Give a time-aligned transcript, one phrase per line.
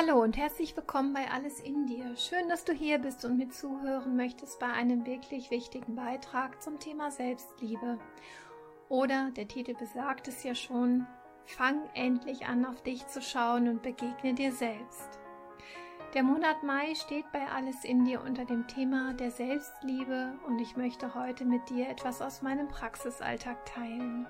[0.00, 2.14] Hallo und herzlich willkommen bei Alles in dir.
[2.14, 6.78] Schön, dass du hier bist und mir zuhören möchtest bei einem wirklich wichtigen Beitrag zum
[6.78, 7.98] Thema Selbstliebe.
[8.88, 11.04] Oder der Titel besagt es ja schon,
[11.46, 15.18] fang endlich an auf dich zu schauen und begegne dir selbst.
[16.14, 20.76] Der Monat Mai steht bei Alles in dir unter dem Thema der Selbstliebe und ich
[20.76, 24.28] möchte heute mit dir etwas aus meinem Praxisalltag teilen.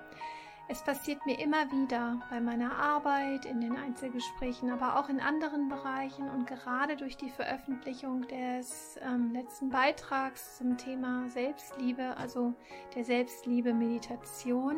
[0.71, 5.67] Es passiert mir immer wieder bei meiner Arbeit, in den Einzelgesprächen, aber auch in anderen
[5.67, 12.53] Bereichen und gerade durch die Veröffentlichung des ähm, letzten Beitrags zum Thema Selbstliebe, also
[12.93, 14.75] der Selbstliebe-Meditation,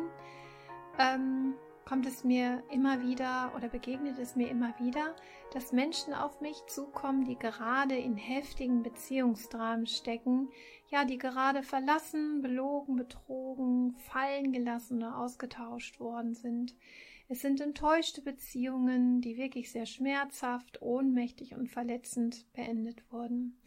[0.98, 5.14] ähm, kommt es mir immer wieder oder begegnet es mir immer wieder,
[5.52, 10.48] dass Menschen auf mich zukommen, die gerade in heftigen Beziehungsdramen stecken,
[10.92, 16.76] ja, die gerade verlassen, belogen, betrogen, fallen gelassen oder ausgetauscht worden sind.
[17.28, 23.58] Es sind enttäuschte Beziehungen, die wirklich sehr schmerzhaft, ohnmächtig und verletzend beendet wurden.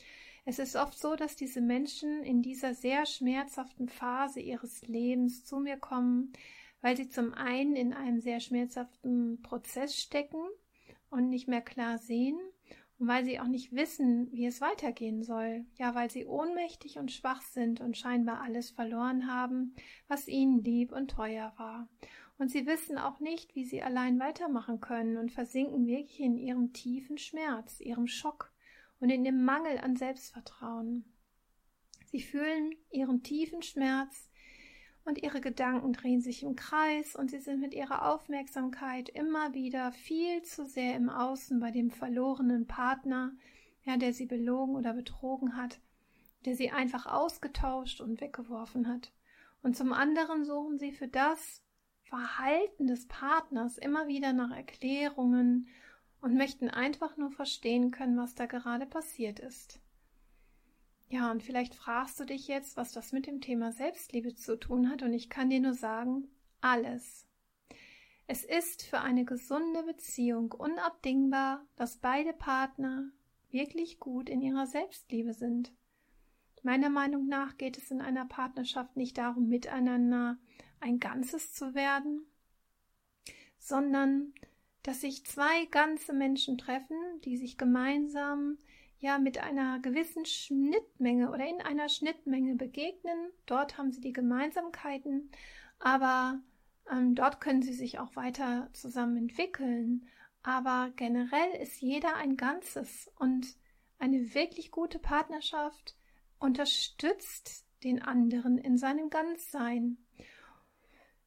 [0.46, 5.60] Es ist oft so, dass diese Menschen in dieser sehr schmerzhaften Phase ihres Lebens zu
[5.60, 6.32] mir kommen,
[6.82, 10.44] weil sie zum einen in einem sehr schmerzhaften Prozess stecken
[11.10, 12.38] und nicht mehr klar sehen
[12.98, 17.42] weil sie auch nicht wissen, wie es weitergehen soll, ja, weil sie ohnmächtig und schwach
[17.42, 19.76] sind und scheinbar alles verloren haben,
[20.08, 21.90] was ihnen lieb und teuer war.
[22.38, 26.74] Und sie wissen auch nicht, wie sie allein weitermachen können und versinken wirklich in ihrem
[26.74, 28.52] tiefen Schmerz, ihrem Schock
[29.00, 31.06] und in dem Mangel an Selbstvertrauen.
[32.06, 34.30] Sie fühlen ihren tiefen Schmerz,
[35.06, 39.92] und ihre Gedanken drehen sich im Kreis und sie sind mit ihrer Aufmerksamkeit immer wieder
[39.92, 43.32] viel zu sehr im Außen bei dem verlorenen Partner,
[43.84, 45.80] ja, der sie belogen oder betrogen hat,
[46.46, 49.14] der sie einfach ausgetauscht und weggeworfen hat.
[49.62, 51.62] Und zum anderen suchen sie für das
[52.04, 55.68] Verhalten des Partners immer wieder nach Erklärungen
[56.20, 59.80] und möchten einfach nur verstehen können, was da gerade passiert ist.
[61.08, 64.90] Ja, und vielleicht fragst du dich jetzt, was das mit dem Thema Selbstliebe zu tun
[64.90, 66.28] hat, und ich kann dir nur sagen,
[66.62, 67.28] alles.
[68.28, 73.12] Es ist für eine gesunde Beziehung unabdingbar, dass beide Partner
[73.52, 75.72] wirklich gut in ihrer Selbstliebe sind.
[76.64, 80.40] Meiner Meinung nach geht es in einer Partnerschaft nicht darum, miteinander
[80.80, 82.26] ein Ganzes zu werden,
[83.60, 84.34] sondern
[84.82, 88.58] dass sich zwei ganze Menschen treffen, die sich gemeinsam
[89.00, 93.32] ja mit einer gewissen Schnittmenge oder in einer Schnittmenge begegnen.
[93.46, 95.30] Dort haben sie die Gemeinsamkeiten,
[95.80, 96.40] aber
[96.92, 100.08] ähm, dort können sie sich auch weiter zusammen entwickeln.
[100.44, 103.56] Aber generell ist jeder ein Ganzes und
[103.98, 105.96] eine wirklich gute Partnerschaft
[106.40, 109.98] unterstützt den anderen in seinem Ganzsein.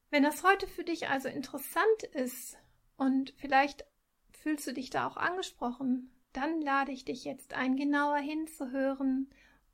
[0.09, 2.57] Wenn das heute für dich also interessant ist
[2.97, 3.85] und vielleicht
[4.31, 9.29] fühlst du dich da auch angesprochen, dann lade ich dich jetzt ein, genauer hinzuhören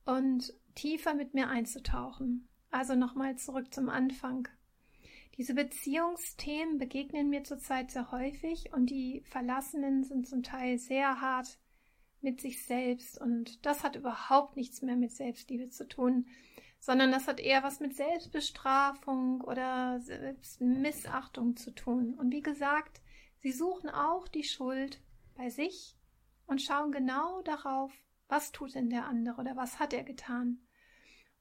[0.06, 2.48] und tiefer mit mir einzutauchen.
[2.72, 4.48] Also nochmal zurück zum Anfang.
[5.38, 11.60] Diese Beziehungsthemen begegnen mir zurzeit sehr häufig und die Verlassenen sind zum Teil sehr hart
[12.22, 16.26] mit sich selbst und das hat überhaupt nichts mehr mit Selbstliebe zu tun,
[16.80, 22.14] sondern das hat eher was mit Selbstbestrafung oder Selbstmissachtung zu tun.
[22.14, 23.02] Und wie gesagt,
[23.40, 25.02] sie suchen auch die Schuld
[25.36, 25.96] bei sich
[26.48, 27.92] und schauen genau darauf,
[28.28, 30.60] was tut denn der andere oder was hat er getan.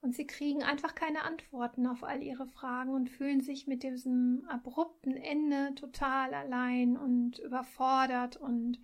[0.01, 4.45] Und sie kriegen einfach keine Antworten auf all ihre Fragen und fühlen sich mit diesem
[4.49, 8.79] abrupten Ende total allein und überfordert und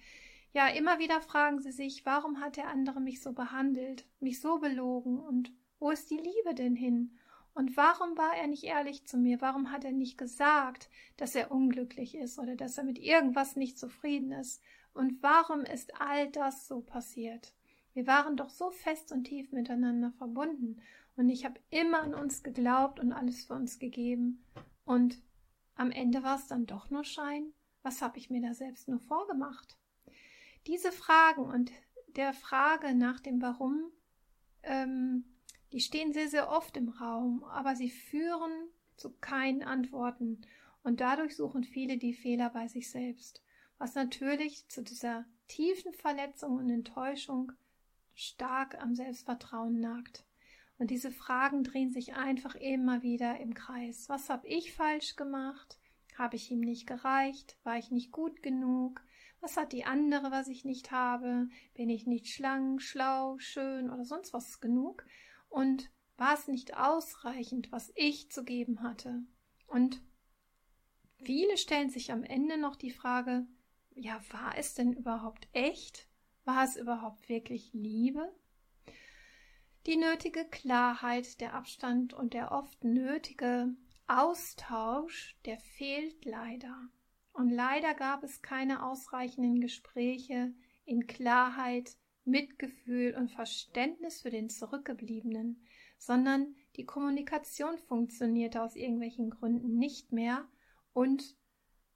[0.52, 4.58] ja, immer wieder fragen sie sich, warum hat der andere mich so behandelt, mich so
[4.58, 7.16] belogen und wo ist die Liebe denn hin?
[7.54, 9.40] Und warum war er nicht ehrlich zu mir?
[9.40, 13.78] Warum hat er nicht gesagt, dass er unglücklich ist oder dass er mit irgendwas nicht
[13.78, 14.62] zufrieden ist?
[14.92, 17.54] Und warum ist all das so passiert?
[17.92, 20.80] Wir waren doch so fest und tief miteinander verbunden
[21.16, 24.44] und ich habe immer an uns geglaubt und alles für uns gegeben.
[24.84, 25.20] Und
[25.74, 27.52] am Ende war es dann doch nur Schein.
[27.82, 29.76] Was habe ich mir da selbst nur vorgemacht?
[30.66, 31.72] Diese Fragen und
[32.16, 33.90] der Frage nach dem Warum,
[34.62, 35.24] ähm,
[35.72, 38.52] die stehen sehr, sehr oft im Raum, aber sie führen
[38.96, 40.42] zu keinen Antworten
[40.82, 43.42] und dadurch suchen viele die Fehler bei sich selbst
[43.80, 47.52] was natürlich zu dieser tiefen Verletzung und Enttäuschung
[48.14, 50.26] stark am Selbstvertrauen nagt.
[50.78, 54.10] Und diese Fragen drehen sich einfach immer wieder im Kreis.
[54.10, 55.78] Was habe ich falsch gemacht?
[56.18, 57.56] Habe ich ihm nicht gereicht?
[57.64, 59.00] War ich nicht gut genug?
[59.40, 61.48] Was hat die andere, was ich nicht habe?
[61.72, 65.06] Bin ich nicht schlank, schlau, schön oder sonst was genug?
[65.48, 69.22] Und war es nicht ausreichend, was ich zu geben hatte?
[69.66, 70.02] Und
[71.16, 73.46] viele stellen sich am Ende noch die Frage,
[74.00, 76.08] ja, war es denn überhaupt echt?
[76.44, 78.34] War es überhaupt wirklich Liebe?
[79.86, 83.74] Die nötige Klarheit, der Abstand und der oft nötige
[84.06, 86.88] Austausch, der fehlt leider.
[87.32, 90.52] Und leider gab es keine ausreichenden Gespräche
[90.84, 95.62] in Klarheit, Mitgefühl und Verständnis für den Zurückgebliebenen,
[95.98, 100.48] sondern die Kommunikation funktionierte aus irgendwelchen Gründen nicht mehr
[100.92, 101.36] und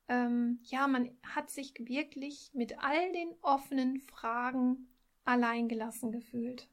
[0.09, 4.89] ähm, ja, man hat sich wirklich mit all den offenen Fragen
[5.25, 6.69] alleingelassen gefühlt.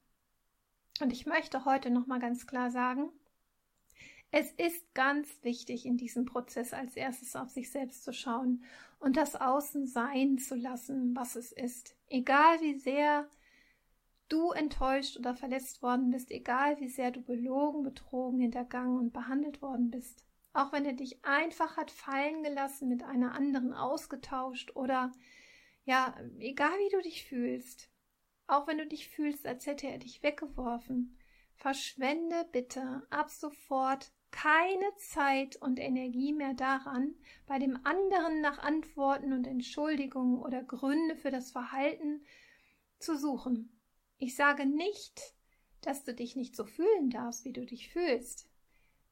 [1.00, 3.10] Und ich möchte heute noch mal ganz klar sagen,
[4.32, 8.64] es ist ganz wichtig, in diesem Prozess als erstes auf sich selbst zu schauen
[9.00, 11.96] und das Außen sein zu lassen, was es ist.
[12.08, 13.30] Egal wie sehr
[14.30, 19.62] du enttäuscht oder verletzt worden bist, egal wie sehr du belogen, betrogen, hintergangen und behandelt
[19.62, 20.24] worden bist.
[20.54, 25.12] Auch wenn er dich einfach hat fallen gelassen, mit einer anderen ausgetauscht oder
[25.84, 27.90] ja, egal wie du dich fühlst,
[28.48, 31.18] auch wenn du dich fühlst, als hätte er dich weggeworfen,
[31.56, 37.16] verschwende bitte ab sofort keine Zeit und Energie mehr daran,
[37.46, 42.26] bei dem anderen nach Antworten und Entschuldigungen oder Gründe für das Verhalten
[43.00, 43.80] zu suchen.
[44.18, 45.34] Ich sage nicht,
[45.82, 48.48] dass du dich nicht so fühlen darfst, wie du dich fühlst.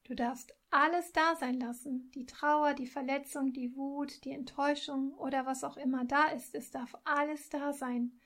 [0.04, 2.12] Du darfst alles da sein lassen.
[2.12, 6.72] Die Trauer, die Verletzung, die Wut, die Enttäuschung oder was auch immer da ist, es
[6.72, 8.20] darf alles da sein.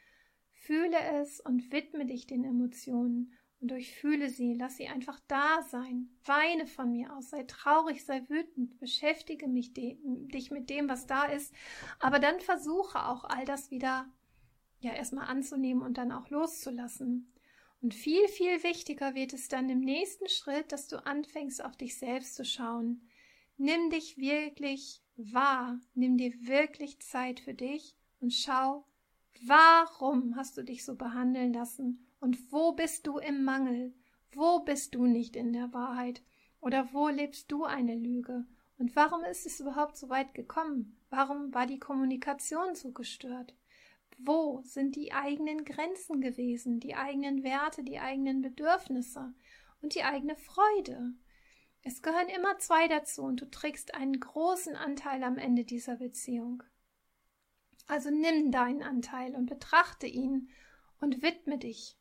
[0.52, 6.10] Fühle es und widme dich den Emotionen und durchfühle sie, lass sie einfach da sein.
[6.26, 11.08] Weine von mir aus, sei traurig, sei wütend, beschäftige mich de dich mit dem, was
[11.08, 11.54] da ist,
[12.00, 14.06] aber dann versuche auch all das wieder
[14.80, 17.33] ja erstmal anzunehmen und dann auch loszulassen.
[17.84, 21.98] Und viel, viel wichtiger wird es dann im nächsten Schritt, dass du anfängst, auf dich
[21.98, 23.02] selbst zu schauen.
[23.58, 28.86] Nimm dich wirklich wahr, nimm dir wirklich Zeit für dich und schau,
[29.46, 33.94] warum hast du dich so behandeln lassen und wo bist du im Mangel,
[34.32, 36.24] wo bist du nicht in der Wahrheit
[36.62, 38.46] oder wo lebst du eine Lüge
[38.78, 40.98] und warum ist es überhaupt so weit gekommen?
[41.10, 43.54] Warum war die Kommunikation so gestört?
[44.18, 49.34] Wo sind die eigenen Grenzen gewesen, die eigenen Werte, die eigenen Bedürfnisse
[49.82, 51.14] und die eigene Freude?
[51.82, 56.64] Es gehören immer zwei dazu und du trägst einen großen Anteil am Ende dieser Beziehung.
[57.88, 60.50] Also nimm deinen Anteil und betrachte ihn
[61.02, 61.98] und widme dich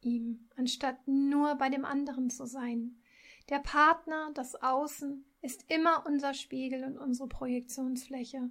[0.00, 3.00] ihm, anstatt nur bei dem anderen zu sein.
[3.48, 8.50] Der Partner, das Außen, ist immer unser Spiegel und unsere Projektionsfläche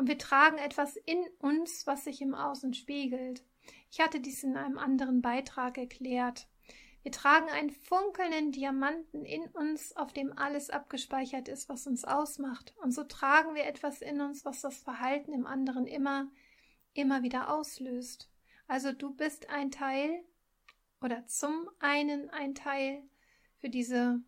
[0.00, 3.44] und wir tragen etwas in uns, was sich im Außen spiegelt.
[3.90, 6.48] Ich hatte dies in einem anderen Beitrag erklärt.
[7.02, 12.72] Wir tragen einen funkelnden Diamanten in uns, auf dem alles abgespeichert ist, was uns ausmacht.
[12.78, 16.30] Und so tragen wir etwas in uns, was das Verhalten im anderen immer,
[16.94, 18.30] immer wieder auslöst.
[18.68, 20.24] Also du bist ein Teil
[21.02, 23.02] oder zum einen ein Teil
[23.58, 24.22] für diese,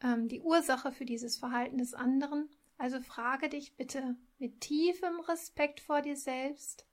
[0.00, 2.48] ähm, die Ursache für dieses Verhalten des anderen.
[2.78, 6.84] Also frage dich bitte, mit tiefem Respekt vor dir selbst,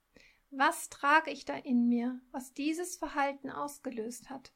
[0.50, 4.52] was trage ich da in mir, was dieses Verhalten ausgelöst hat.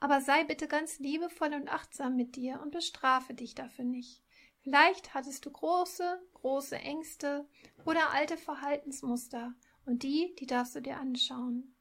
[0.00, 4.22] Aber sei bitte ganz liebevoll und achtsam mit dir und bestrafe dich dafür nicht.
[4.60, 7.48] Vielleicht hattest du große, große Ängste
[7.86, 9.54] oder alte Verhaltensmuster
[9.86, 11.74] und die, die darfst du dir anschauen.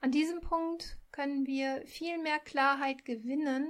[0.00, 3.68] An diesem Punkt können wir viel mehr Klarheit gewinnen,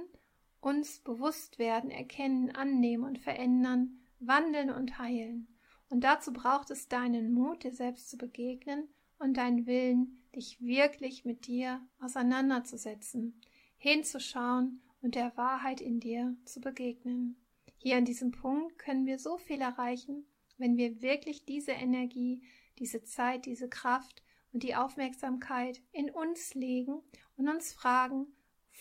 [0.61, 5.56] uns bewusst werden, erkennen, annehmen und verändern, wandeln und heilen.
[5.89, 8.87] Und dazu braucht es deinen Mut, dir selbst zu begegnen
[9.19, 13.39] und deinen Willen, dich wirklich mit dir auseinanderzusetzen,
[13.77, 17.37] hinzuschauen und der Wahrheit in dir zu begegnen.
[17.77, 20.25] Hier an diesem Punkt können wir so viel erreichen,
[20.57, 22.41] wenn wir wirklich diese Energie,
[22.79, 27.01] diese Zeit, diese Kraft und die Aufmerksamkeit in uns legen
[27.37, 28.27] und uns fragen,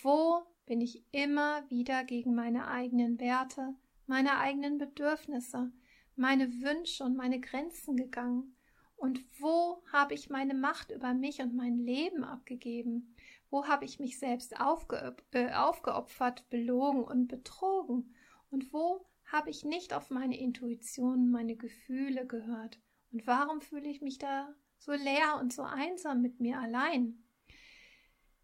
[0.02, 3.75] wo bin ich immer wieder gegen meine eigenen Werte,
[4.06, 5.70] meine eigenen Bedürfnisse,
[6.16, 8.56] meine Wünsche und meine Grenzen gegangen?
[8.96, 13.14] Und wo habe ich meine Macht über mich und mein Leben abgegeben?
[13.50, 18.14] Wo habe ich mich selbst aufge äh, aufgeopfert, belogen und betrogen?
[18.50, 22.80] Und wo habe ich nicht auf meine Intuition, meine Gefühle gehört?
[23.12, 27.23] Und warum fühle ich mich da so leer und so einsam mit mir allein?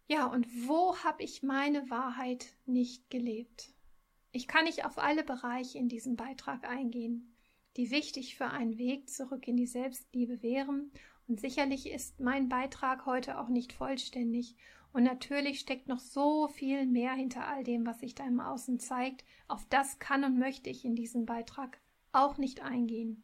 [0.07, 3.73] Ja, und wo habe ich meine Wahrheit nicht gelebt?
[4.31, 7.32] Ich kann nicht auf alle Bereiche in diesem Beitrag eingehen
[7.77, 10.91] die wichtig für einen Weg zurück in die Selbstliebe wären.
[11.27, 14.55] Und sicherlich ist mein Beitrag heute auch nicht vollständig.
[14.91, 18.79] Und natürlich steckt noch so viel mehr hinter all dem, was sich da im Außen
[18.79, 19.25] zeigt.
[19.47, 21.79] Auf das kann und möchte ich in diesem Beitrag
[22.11, 23.23] auch nicht eingehen.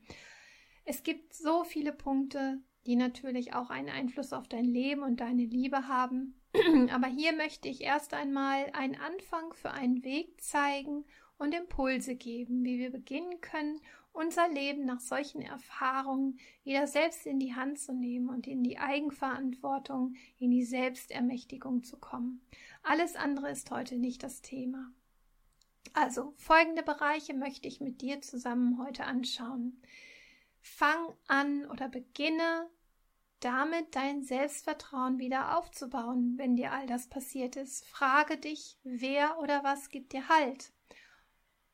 [0.83, 5.45] Es gibt so viele Punkte, die natürlich auch einen Einfluss auf dein Leben und deine
[5.45, 6.41] Liebe haben.
[6.91, 11.05] Aber hier möchte ich erst einmal einen Anfang für einen Weg zeigen
[11.37, 13.79] und Impulse geben, wie wir beginnen können,
[14.13, 18.77] unser Leben nach solchen Erfahrungen wieder selbst in die Hand zu nehmen und in die
[18.77, 22.41] Eigenverantwortung, in die Selbstermächtigung zu kommen.
[22.83, 24.91] Alles andere ist heute nicht das Thema.
[25.93, 29.81] Also folgende Bereiche möchte ich mit dir zusammen heute anschauen.
[30.61, 32.69] Fang an oder beginne
[33.39, 37.85] damit dein Selbstvertrauen wieder aufzubauen, wenn dir all das passiert ist.
[37.85, 40.73] Frage dich, wer oder was gibt dir Halt?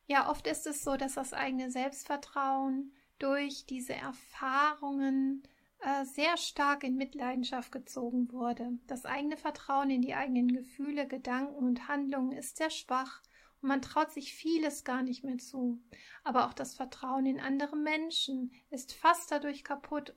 [0.07, 5.43] Ja, oft ist es so, dass das eigene Selbstvertrauen durch diese Erfahrungen
[5.79, 8.77] äh, sehr stark in Mitleidenschaft gezogen wurde.
[8.87, 13.21] Das eigene Vertrauen in die eigenen Gefühle, Gedanken und Handlungen ist sehr schwach
[13.61, 15.81] und man traut sich vieles gar nicht mehr zu.
[16.23, 20.15] Aber auch das Vertrauen in andere Menschen ist fast dadurch kaputt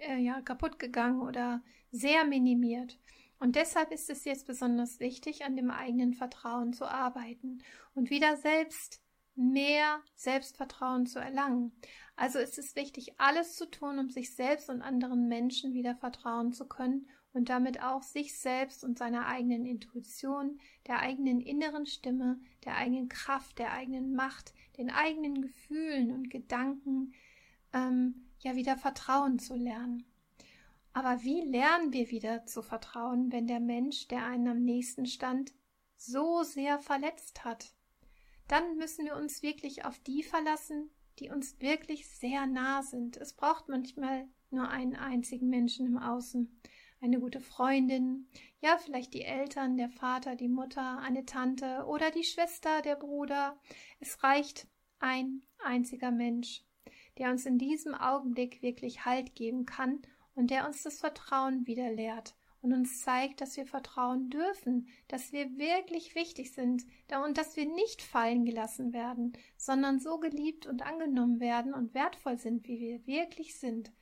[0.00, 2.98] äh, ja, kaputt gegangen oder sehr minimiert.
[3.38, 7.62] Und deshalb ist es jetzt besonders wichtig, an dem eigenen Vertrauen zu arbeiten
[7.94, 9.01] und wieder selbst
[9.34, 11.72] mehr Selbstvertrauen zu erlangen.
[12.16, 16.52] Also ist es wichtig, alles zu tun, um sich selbst und anderen Menschen wieder vertrauen
[16.52, 22.38] zu können und damit auch sich selbst und seiner eigenen Intuition, der eigenen inneren Stimme,
[22.64, 27.14] der eigenen Kraft, der eigenen Macht, den eigenen Gefühlen und Gedanken
[27.72, 30.04] ähm, ja wieder vertrauen zu lernen.
[30.92, 35.52] Aber wie lernen wir wieder zu vertrauen, wenn der Mensch, der einen am nächsten stand,
[35.96, 37.72] so sehr verletzt hat?
[38.52, 43.16] Dann müssen wir uns wirklich auf die verlassen, die uns wirklich sehr nah sind.
[43.16, 46.60] Es braucht manchmal nur einen einzigen Menschen im Außen.
[47.00, 48.28] Eine gute Freundin,
[48.60, 53.58] ja, vielleicht die Eltern, der Vater, die Mutter, eine Tante oder die Schwester, der Bruder.
[54.00, 54.68] Es reicht
[54.98, 56.62] ein einziger Mensch
[57.18, 60.00] der uns in diesem Augenblick wirklich Halt geben kann
[60.34, 65.32] und der uns das Vertrauen wieder lehrt und uns zeigt, dass wir vertrauen dürfen, dass
[65.32, 66.84] wir wirklich wichtig sind
[67.24, 72.38] und dass wir nicht fallen gelassen werden, sondern so geliebt und angenommen werden und wertvoll
[72.38, 73.92] sind, wie wir wirklich sind.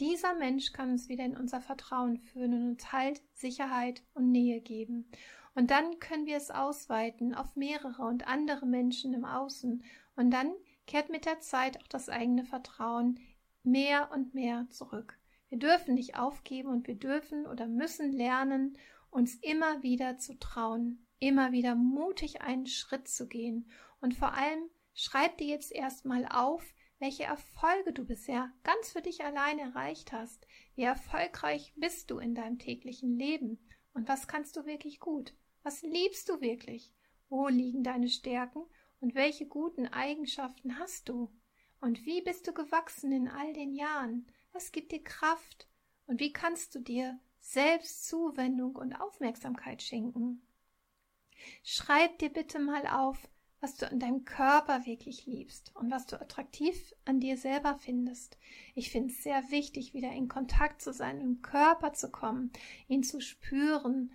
[0.00, 4.60] Dieser Mensch kann uns wieder in unser Vertrauen führen und uns Halt, Sicherheit und Nähe
[4.60, 5.08] geben.
[5.54, 9.84] Und dann können wir es ausweiten auf mehrere und andere Menschen im Außen.
[10.16, 10.52] Und dann
[10.86, 13.20] kehrt mit der Zeit auch das eigene Vertrauen
[13.62, 15.18] mehr und mehr zurück.
[15.52, 18.78] Wir dürfen nicht aufgeben und wir dürfen oder müssen lernen,
[19.10, 24.70] uns immer wieder zu trauen, immer wieder mutig einen Schritt zu gehen und vor allem
[24.94, 26.64] schreib dir jetzt erstmal auf,
[27.00, 30.46] welche Erfolge du bisher ganz für dich allein erreicht hast.
[30.74, 33.58] Wie erfolgreich bist du in deinem täglichen Leben
[33.92, 35.34] und was kannst du wirklich gut?
[35.62, 36.94] Was liebst du wirklich?
[37.28, 38.64] Wo liegen deine Stärken
[39.00, 41.30] und welche guten Eigenschaften hast du?
[41.82, 44.26] Und wie bist du gewachsen in all den Jahren?
[44.52, 45.68] Was gibt dir Kraft?
[46.06, 50.42] Und wie kannst du dir selbst Zuwendung und Aufmerksamkeit schenken?
[51.62, 53.28] Schreib dir bitte mal auf,
[53.60, 58.36] was du an deinem Körper wirklich liebst und was du attraktiv an dir selber findest.
[58.74, 62.52] Ich finde es sehr wichtig, wieder in Kontakt zu sein, im Körper zu kommen,
[62.88, 64.12] ihn zu spüren,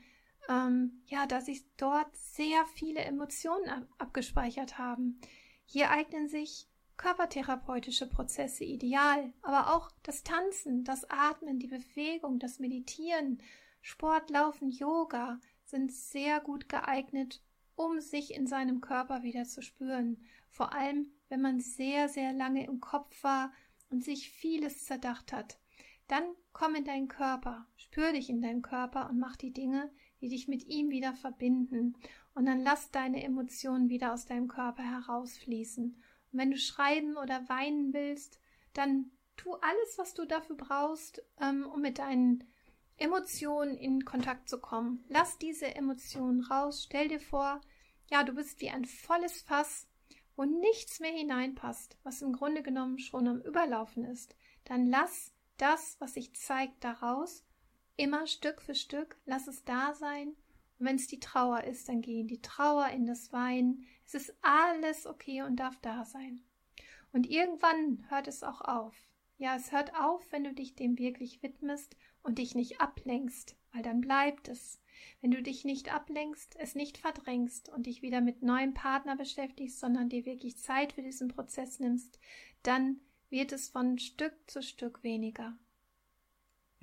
[0.50, 5.20] ähm, ja, dass sich dort sehr viele Emotionen ab abgespeichert haben.
[5.66, 6.68] Hier eignen sich
[6.98, 13.42] körpertherapeutische Prozesse ideal, aber auch das Tanzen, das Atmen, die Bewegung, das Meditieren,
[13.82, 17.42] Sport, Laufen, Yoga sind sehr gut geeignet,
[17.76, 20.26] um sich in seinem Körper wieder zu spüren.
[20.50, 23.54] Vor allem, wenn man sehr, sehr lange im Kopf war
[23.90, 25.60] und sich vieles zerdacht hat.
[26.08, 26.24] Dann
[26.54, 30.48] komm in deinen Körper, spür dich in deinem Körper und mach die Dinge, die dich
[30.48, 31.96] mit ihm wieder verbinden.
[32.34, 36.02] Und dann lass deine Emotionen wieder aus deinem Körper herausfließen.
[36.38, 38.40] Und wenn du schreiben oder weinen willst,
[38.74, 42.44] dann tu alles, was du dafür brauchst, ähm, um mit deinen
[42.98, 45.04] Emotionen in Kontakt zu kommen.
[45.10, 46.84] Lass diese Emotionen raus.
[46.86, 47.60] Stell dir vor,
[48.12, 49.88] ja, du bist wie ein volles Fass,
[50.36, 54.36] wo nichts mehr hineinpasst, was im Grunde genommen schon am Überlaufen ist.
[54.66, 57.44] Dann lass das, was sich zeigt, daraus
[58.00, 60.36] Immer Stück für Stück, lass es da sein.
[60.78, 63.88] Und wenn es die Trauer ist, dann geh in die Trauer, in das Weinen.
[64.08, 66.42] Es ist alles okay und darf da sein.
[67.12, 68.96] Und irgendwann hört es auch auf.
[69.38, 73.84] Ja, es hört auf, wenn du dich dem wirklich widmest und dich nicht ablenkst, weil
[73.84, 74.80] dann bleibt es.
[75.20, 79.82] Wenn du dich nicht ablenkst, es nicht verdrängst und dich wieder mit neuem Partner beschäftigst,
[79.82, 82.18] sondern dir wirklich Zeit für diesen Prozess nimmst,
[82.64, 85.58] dann wird es von Stück zu Stück weniger.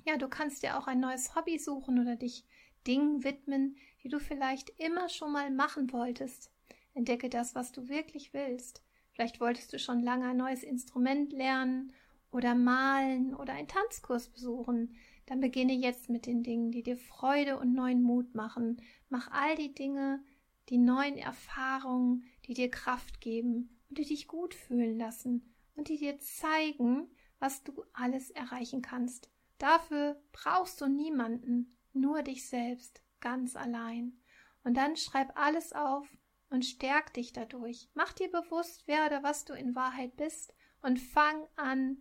[0.05, 2.45] Ja, du kannst dir auch ein neues Hobby suchen oder dich
[2.85, 6.51] Dingen widmen, die du vielleicht immer schon mal machen wolltest.
[6.95, 8.81] Entdecke das, was du wirklich willst.
[9.11, 11.93] Vielleicht wolltest du schon lange ein neues Instrument lernen
[12.31, 17.57] oder malen oder einen Tanzkurs besuchen, dann beginne jetzt mit den Dingen, die dir Freude
[17.57, 18.81] und neuen Mut machen.
[19.09, 20.23] Mach all die Dinge,
[20.69, 25.97] die neuen Erfahrungen, die dir Kraft geben und die dich gut fühlen lassen und die
[25.97, 27.07] dir zeigen,
[27.39, 29.29] was du alles erreichen kannst.
[29.57, 34.17] Dafür brauchst du niemanden, nur dich selbst, ganz allein.
[34.63, 36.07] Und dann schreib alles auf
[36.49, 37.89] und stärk dich dadurch.
[37.93, 41.99] Mach dir bewusst, wer oder was du in Wahrheit bist und fang an,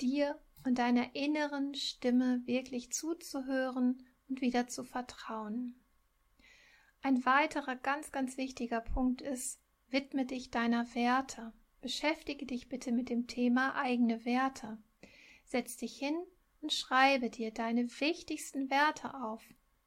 [0.00, 5.74] dir und deiner inneren Stimme wirklich zuzuhören und wieder zu vertrauen.
[7.00, 11.52] Ein weiterer ganz, ganz wichtiger Punkt ist, widme dich deiner Werte.
[11.80, 14.78] Beschäftige dich bitte mit dem Thema eigene Werte.
[15.44, 16.16] Setz dich hin
[16.60, 19.42] und schreibe dir deine wichtigsten Werte auf.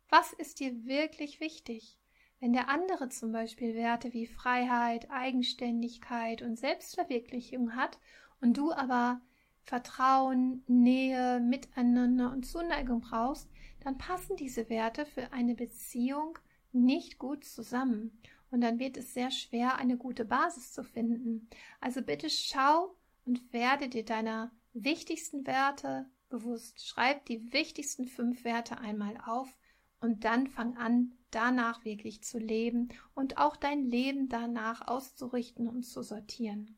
[0.09, 1.97] Was ist dir wirklich wichtig?
[2.41, 7.99] Wenn der andere zum Beispiel Werte wie Freiheit, Eigenständigkeit und Selbstverwirklichung hat
[8.41, 9.21] und du aber
[9.61, 13.47] Vertrauen, Nähe, Miteinander und Zuneigung brauchst,
[13.81, 16.39] dann passen diese Werte für eine Beziehung
[16.71, 18.19] nicht gut zusammen.
[18.49, 21.47] Und dann wird es sehr schwer, eine gute Basis zu finden.
[21.79, 26.83] Also bitte schau und werde dir deiner wichtigsten Werte bewusst.
[26.83, 29.55] Schreib die wichtigsten fünf Werte einmal auf
[29.99, 35.83] und dann fang an, danach wirklich zu leben und auch dein Leben danach auszurichten und
[35.83, 36.77] zu sortieren.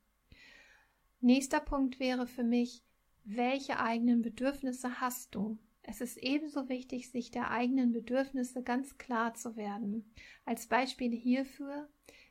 [1.19, 2.83] Nächster Punkt wäre für mich,
[3.24, 5.57] welche eigenen Bedürfnisse hast du?
[5.81, 10.13] Es ist ebenso wichtig, sich der eigenen Bedürfnisse ganz klar zu werden.
[10.45, 11.89] Als Beispiel hierfür,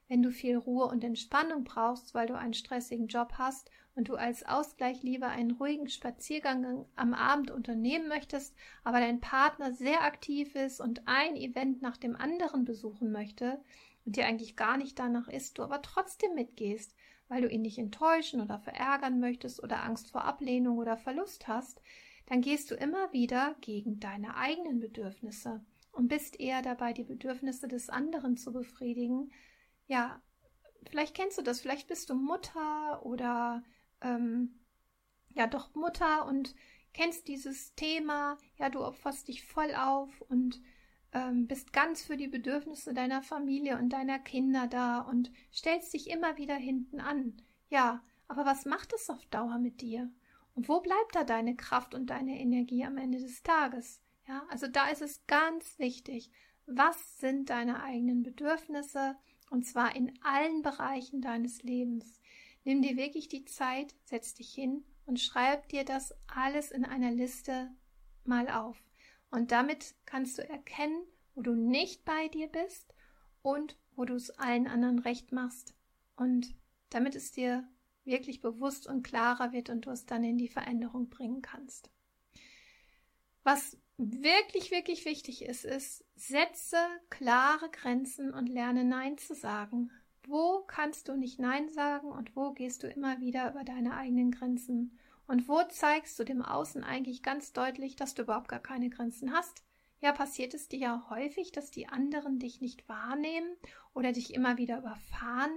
[0.09, 4.15] wenn du viel Ruhe und Entspannung brauchst, weil du einen stressigen Job hast und du
[4.15, 10.55] als Ausgleich lieber einen ruhigen Spaziergang am Abend unternehmen möchtest, aber dein Partner sehr aktiv
[10.55, 13.61] ist und ein Event nach dem anderen besuchen möchte
[14.05, 16.95] und dir eigentlich gar nicht danach ist, du aber trotzdem mitgehst,
[17.29, 21.81] weil du ihn nicht enttäuschen oder verärgern möchtest oder Angst vor Ablehnung oder Verlust hast,
[22.27, 27.69] dann gehst du immer wieder gegen deine eigenen Bedürfnisse und bist eher dabei, die Bedürfnisse
[27.69, 29.31] des anderen zu befriedigen.
[29.87, 30.23] Ja,
[30.89, 33.63] vielleicht kennst du das, vielleicht bist du Mutter oder
[34.03, 34.61] ähm,
[35.31, 36.55] ja doch Mutter und
[36.93, 40.61] kennst dieses Thema, ja, du opferst dich voll auf und
[41.13, 46.11] ähm, bist ganz für die Bedürfnisse deiner Familie und deiner Kinder da und stellst dich
[46.11, 47.41] immer wieder hinten an.
[47.69, 50.11] Ja, aber was macht es auf Dauer mit dir?
[50.55, 54.03] Und wo bleibt da deine Kraft und deine Energie am Ende des Tages?
[54.29, 56.31] Ja, also da ist es ganz wichtig,
[56.67, 59.17] was sind deine eigenen Bedürfnisse
[59.51, 62.21] und zwar in allen Bereichen deines Lebens.
[62.65, 67.11] Nimm dir wirklich die Zeit, setz dich hin und schreib dir das alles in einer
[67.11, 67.71] Liste
[68.25, 68.83] mal auf.
[69.31, 72.95] Und damit kannst du erkennen, wo du nicht bei dir bist
[73.43, 75.75] und wo du es allen anderen recht machst.
[76.17, 76.55] Und
[76.91, 77.67] damit es dir
[78.05, 81.91] wirklich bewusst und klarer wird und du es dann in die Veränderung bringen kannst.
[83.43, 86.77] Was wirklich, wirklich wichtig ist, ist, setze
[87.11, 89.91] klare Grenzen und lerne Nein zu sagen.
[90.27, 94.31] Wo kannst du nicht Nein sagen und wo gehst du immer wieder über deine eigenen
[94.31, 94.99] Grenzen?
[95.27, 99.33] Und wo zeigst du dem Außen eigentlich ganz deutlich, dass du überhaupt gar keine Grenzen
[99.33, 99.65] hast?
[100.01, 103.57] Ja, passiert es dir ja häufig, dass die anderen dich nicht wahrnehmen
[103.95, 105.53] oder dich immer wieder überfahren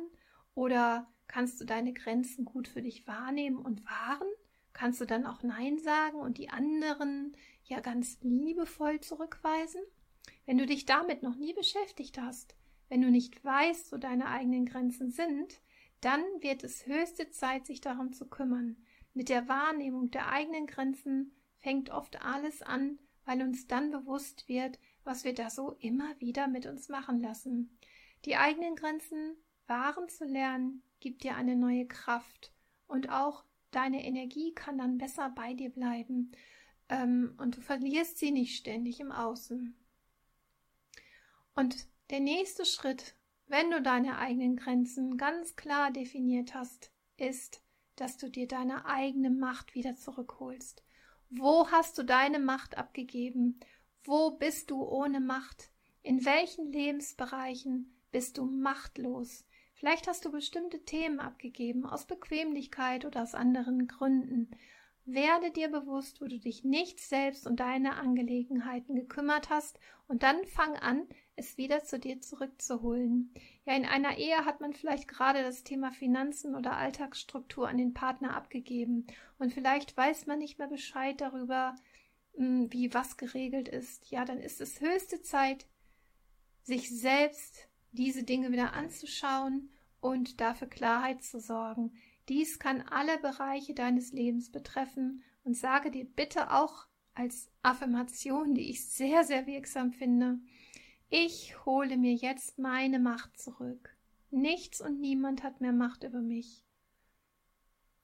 [0.53, 4.27] oder Kannst du deine Grenzen gut für dich wahrnehmen und wahren?
[4.73, 9.81] Kannst du dann auch Nein sagen und die anderen ja ganz liebevoll zurückweisen?
[10.45, 12.55] Wenn du dich damit noch nie beschäftigt hast,
[12.89, 15.59] wenn du nicht weißt, wo deine eigenen Grenzen sind,
[16.01, 18.77] dann wird es höchste Zeit, sich darum zu kümmern.
[19.13, 24.77] Mit der Wahrnehmung der eigenen Grenzen fängt oft alles an, weil uns dann bewusst wird,
[25.03, 27.77] was wir da so immer wieder mit uns machen lassen.
[28.25, 29.35] Die eigenen Grenzen
[29.67, 32.53] wahren zu lernen, gibt dir eine neue Kraft
[32.87, 36.31] und auch deine Energie kann dann besser bei dir bleiben
[36.89, 39.75] ähm, und du verlierst sie nicht ständig im Außen.
[41.55, 43.15] Und der nächste Schritt,
[43.47, 47.61] wenn du deine eigenen Grenzen ganz klar definiert hast, ist,
[47.95, 50.83] dass du dir deine eigene Macht wieder zurückholst.
[51.29, 53.59] Wo hast du deine Macht abgegeben?
[54.03, 55.69] Wo bist du ohne Macht?
[56.03, 59.45] In welchen Lebensbereichen bist du machtlos?
[59.73, 64.51] Vielleicht hast du bestimmte Themen abgegeben, aus Bequemlichkeit oder aus anderen Gründen.
[65.05, 70.43] Werde dir bewusst, wo du dich nicht selbst und deine Angelegenheiten gekümmert hast, und dann
[70.45, 73.33] fang an, es wieder zu dir zurückzuholen.
[73.65, 77.93] Ja, in einer Ehe hat man vielleicht gerade das Thema Finanzen oder Alltagsstruktur an den
[77.93, 81.75] Partner abgegeben, und vielleicht weiß man nicht mehr Bescheid darüber,
[82.35, 84.09] hm, wie was geregelt ist.
[84.11, 85.65] Ja, dann ist es höchste Zeit,
[86.63, 89.69] sich selbst diese Dinge wieder anzuschauen
[89.99, 91.93] und dafür Klarheit zu sorgen.
[92.29, 98.69] Dies kann alle Bereiche deines Lebens betreffen und sage dir bitte auch als Affirmation, die
[98.69, 100.39] ich sehr, sehr wirksam finde,
[101.17, 103.95] ich hole mir jetzt meine Macht zurück.
[104.31, 106.65] Nichts und niemand hat mehr Macht über mich.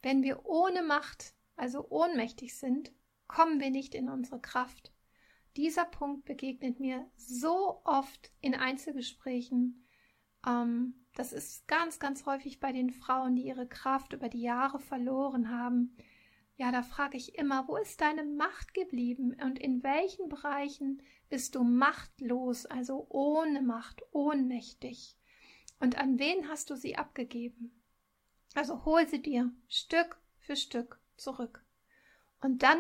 [0.01, 2.93] Wenn wir ohne Macht, also ohnmächtig sind,
[3.27, 4.93] kommen wir nicht in unsere Kraft.
[5.57, 9.85] Dieser Punkt begegnet mir so oft in Einzelgesprächen.
[10.47, 14.79] Ähm, das ist ganz, ganz häufig bei den Frauen, die ihre Kraft über die Jahre
[14.79, 15.97] verloren haben.
[16.57, 21.55] Ja, da frage ich immer, wo ist deine Macht geblieben und in welchen Bereichen bist
[21.55, 25.17] du machtlos, also ohne Macht, ohnmächtig?
[25.79, 27.83] Und an wen hast du sie abgegeben?
[28.53, 31.65] Also hol sie dir Stück für Stück zurück.
[32.41, 32.79] Und dann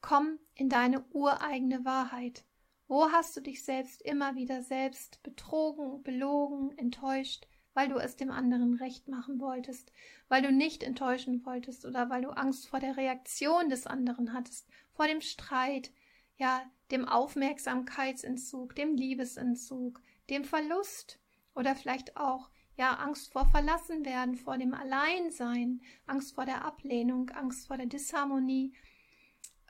[0.00, 2.44] komm in deine ureigene Wahrheit.
[2.86, 8.30] Wo hast du dich selbst immer wieder selbst betrogen, belogen, enttäuscht, weil du es dem
[8.30, 9.92] anderen recht machen wolltest,
[10.28, 14.68] weil du nicht enttäuschen wolltest oder weil du Angst vor der Reaktion des anderen hattest,
[14.92, 15.92] vor dem Streit,
[16.36, 21.20] ja, dem Aufmerksamkeitsentzug, dem Liebesentzug, dem Verlust
[21.54, 27.66] oder vielleicht auch ja Angst vor Verlassenwerden, vor dem Alleinsein, Angst vor der Ablehnung, Angst
[27.66, 28.74] vor der Disharmonie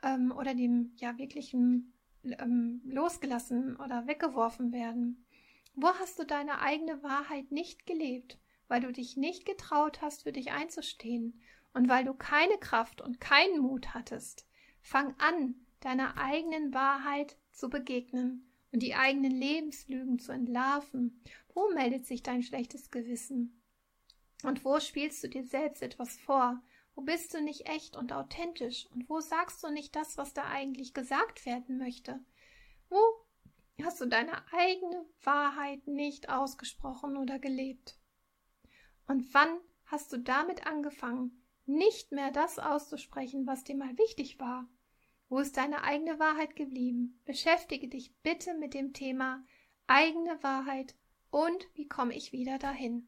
[0.01, 5.25] ähm, oder dem ja wirklichen ähm, losgelassen oder weggeworfen werden.
[5.73, 10.31] Wo hast du deine eigene Wahrheit nicht gelebt, weil du dich nicht getraut hast, für
[10.31, 11.41] dich einzustehen
[11.73, 14.47] und weil du keine Kraft und keinen Mut hattest?
[14.81, 21.21] Fang an, deiner eigenen Wahrheit zu begegnen und die eigenen Lebenslügen zu entlarven.
[21.53, 23.61] Wo meldet sich dein schlechtes Gewissen?
[24.43, 26.61] Und wo spielst du dir selbst etwas vor?
[26.95, 28.87] Wo bist du nicht echt und authentisch?
[28.91, 32.19] Und wo sagst du nicht das, was da eigentlich gesagt werden möchte?
[32.89, 32.99] Wo
[33.83, 37.97] hast du deine eigene Wahrheit nicht ausgesprochen oder gelebt?
[39.07, 44.67] Und wann hast du damit angefangen, nicht mehr das auszusprechen, was dir mal wichtig war?
[45.29, 47.21] Wo ist deine eigene Wahrheit geblieben?
[47.25, 49.43] Beschäftige dich bitte mit dem Thema
[49.87, 50.95] eigene Wahrheit
[51.29, 53.07] und wie komme ich wieder dahin?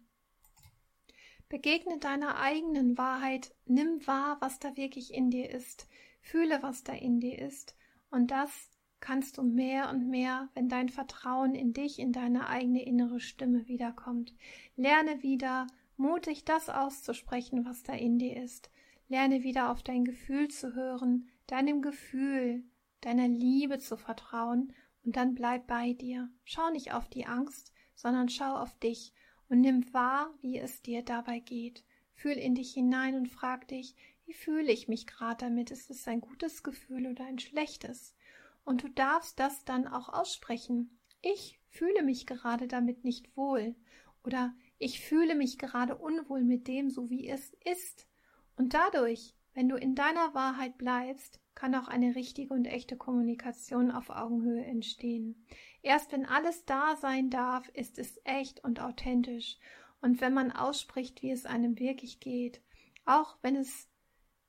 [1.49, 5.87] Begegne deiner eigenen Wahrheit, nimm wahr, was da wirklich in dir ist,
[6.21, 7.75] fühle, was da in dir ist,
[8.09, 8.71] und das
[9.03, 13.67] kannst du mehr und mehr, wenn dein Vertrauen in dich, in deine eigene innere Stimme
[13.67, 14.33] wiederkommt.
[14.77, 18.71] Lerne wieder, mutig das auszusprechen, was da in dir ist.
[19.09, 22.63] Lerne wieder auf dein Gefühl zu hören, deinem Gefühl,
[23.01, 24.71] deiner Liebe zu vertrauen,
[25.03, 26.29] und dann bleib bei dir.
[26.45, 29.11] Schau nicht auf die Angst, sondern schau auf dich
[29.49, 31.83] und nimm wahr, wie es dir dabei geht.
[32.13, 35.71] Fühl in dich hinein und frag dich, wie fühle ich mich gerade damit?
[35.71, 38.15] Ist es ein gutes Gefühl oder ein schlechtes?
[38.63, 40.99] Und du darfst das dann auch aussprechen.
[41.21, 43.75] Ich fühle mich gerade damit nicht wohl
[44.23, 48.07] oder ich fühle mich gerade unwohl mit dem, so wie es ist.
[48.55, 53.91] Und dadurch, wenn du in deiner Wahrheit bleibst, kann auch eine richtige und echte Kommunikation
[53.91, 55.45] auf Augenhöhe entstehen.
[55.81, 59.57] Erst wenn alles da sein darf, ist es echt und authentisch.
[60.01, 62.61] Und wenn man ausspricht, wie es einem wirklich geht,
[63.05, 63.87] auch wenn es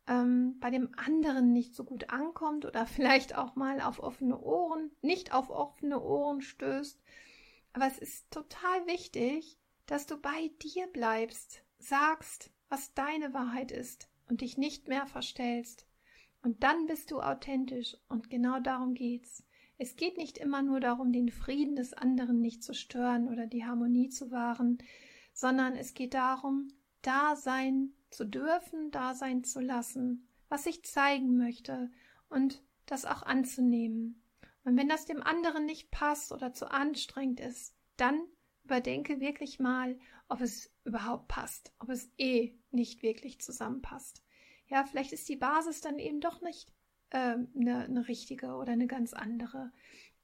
[0.07, 4.91] ähm, bei dem anderen nicht so gut ankommt oder vielleicht auch mal auf offene Ohren,
[5.03, 7.03] nicht auf offene Ohren stößt.
[7.73, 14.09] Aber es ist total wichtig, dass du bei dir bleibst, sagst, was deine Wahrheit ist
[14.29, 15.87] und dich nicht mehr verstellst.
[16.43, 19.45] Und dann bist du authentisch und genau darum geht's.
[19.77, 23.65] Es geht nicht immer nur darum, den Frieden des anderen nicht zu stören oder die
[23.65, 24.79] Harmonie zu wahren,
[25.33, 26.69] sondern es geht darum,
[27.07, 31.91] da sein zu dürfen, da sein zu lassen, was ich zeigen möchte
[32.29, 34.23] und das auch anzunehmen.
[34.65, 38.21] Und wenn das dem anderen nicht passt oder zu anstrengend ist, dann
[38.65, 44.23] überdenke wirklich mal, ob es überhaupt passt, ob es eh nicht wirklich zusammenpasst.
[44.67, 46.73] Ja, vielleicht ist die Basis dann eben doch nicht
[47.11, 49.71] eine äh, ne, ne richtige oder eine ganz andere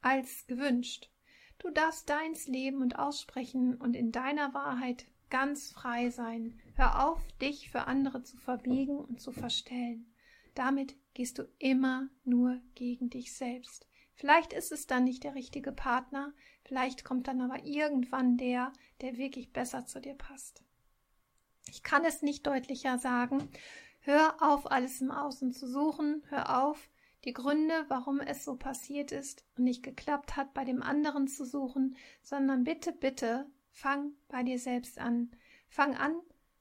[0.01, 1.11] als gewünscht.
[1.59, 6.61] Du darfst deins leben und aussprechen und in deiner Wahrheit ganz frei sein.
[6.75, 10.12] Hör auf, dich für andere zu verbiegen und zu verstellen.
[10.55, 13.87] Damit gehst du immer nur gegen dich selbst.
[14.14, 19.16] Vielleicht ist es dann nicht der richtige Partner, vielleicht kommt dann aber irgendwann der, der
[19.16, 20.62] wirklich besser zu dir passt.
[21.71, 23.49] Ich kann es nicht deutlicher sagen.
[24.01, 26.23] Hör auf, alles im Außen zu suchen.
[26.29, 26.90] Hör auf,
[27.25, 31.45] die Gründe, warum es so passiert ist und nicht geklappt hat, bei dem anderen zu
[31.45, 33.47] suchen, sondern bitte, bitte,
[33.81, 35.31] fang bei dir selbst an.
[35.69, 36.14] Fang an,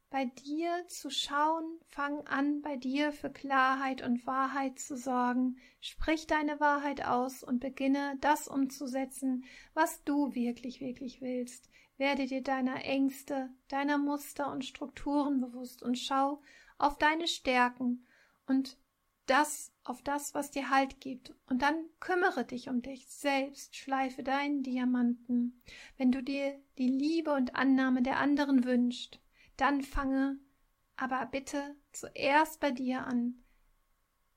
[0.10, 6.25] bei dir zu schauen, fang an, bei dir für Klarheit und Wahrheit zu sorgen, sprich
[6.27, 11.69] deine Wahrheit aus und beginne das umzusetzen, was du wirklich, wirklich willst.
[11.97, 16.41] Werde dir deiner Ängste, deiner Muster und Strukturen bewusst und schau
[16.77, 18.05] auf deine Stärken
[18.47, 18.77] und
[19.29, 21.33] das auf das, was dir Halt gibt.
[21.47, 25.61] Und dann kümmere dich um dich selbst, schleife deinen Diamanten.
[25.97, 29.19] Wenn du dir die Liebe und Annahme der anderen wünschst,
[29.57, 30.39] dann fange
[30.95, 33.43] aber bitte zuerst bei dir an.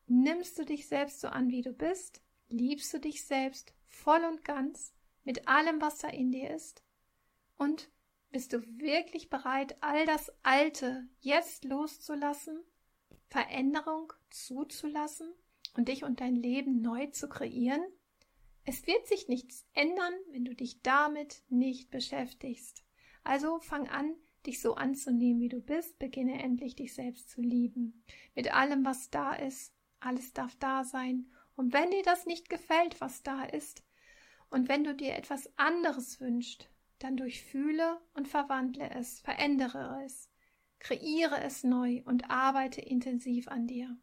[0.07, 2.22] Nimmst du dich selbst so an, wie du bist?
[2.48, 6.83] Liebst du dich selbst voll und ganz mit allem, was da in dir ist?
[7.57, 7.90] Und
[8.31, 12.62] bist du wirklich bereit, all das Alte jetzt loszulassen,
[13.33, 15.33] Veränderung zuzulassen
[15.75, 17.83] und dich und dein Leben neu zu kreieren?
[18.66, 22.85] Es wird sich nichts ändern, wenn du dich damit nicht beschäftigst.
[23.25, 24.14] Also fang an,
[24.45, 28.05] dich so anzunehmen, wie du bist, beginne endlich dich selbst zu lieben.
[28.35, 31.33] Mit allem, was da ist, alles darf da sein.
[31.57, 33.83] Und wenn dir das nicht gefällt, was da ist,
[34.51, 36.68] und wenn du dir etwas anderes wünschst,
[36.99, 40.29] dann durchfühle und verwandle es, verändere es,
[40.83, 43.97] kreiere es neu und arbeite intensiv an dir.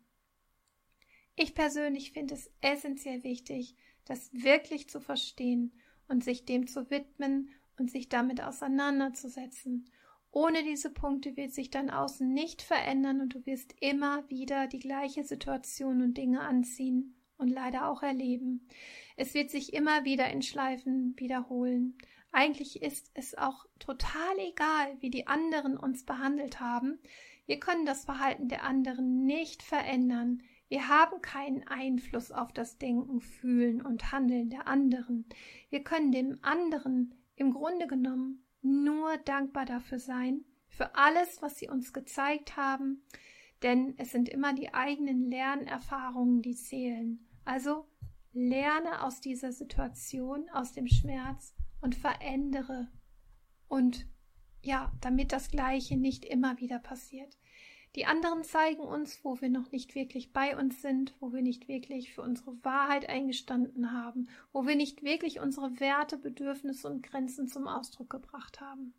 [1.36, 5.74] Ich persönlich finde es essentiell wichtig, das wirklich zu verstehen
[6.08, 9.90] und sich dem zu widmen und sich damit auseinanderzusetzen
[10.32, 14.80] ohne diese Punkte wird sich dein Außen nicht verändern und du wirst immer wieder die
[14.80, 18.68] gleiche Situation und Dinge anziehen und leider auch erleben.
[19.16, 21.98] Es wird sich immer wieder in Schleifen wiederholen.
[22.32, 27.00] Eigentlich ist es auch total egal, wie die anderen uns behandelt haben.
[27.46, 30.44] Wir können das Verhalten der anderen nicht verändern.
[30.68, 35.26] Wir haben keinen Einfluss auf das Denken, Fühlen und Handeln der anderen.
[35.70, 41.70] Wir können dem anderen im Grunde genommen nur dankbar dafür sein, für alles, was sie
[41.70, 43.04] uns gezeigt haben,
[43.64, 47.28] denn es sind immer die eigenen Lernerfahrungen, die zählen.
[47.44, 47.88] Also
[48.32, 52.88] lerne aus dieser Situation, aus dem Schmerz und verändere.
[53.68, 54.08] Und
[54.62, 57.38] ja, damit das Gleiche nicht immer wieder passiert.
[57.96, 61.68] Die anderen zeigen uns, wo wir noch nicht wirklich bei uns sind, wo wir nicht
[61.68, 67.48] wirklich für unsere Wahrheit eingestanden haben, wo wir nicht wirklich unsere Werte, Bedürfnisse und Grenzen
[67.48, 68.94] zum Ausdruck gebracht haben.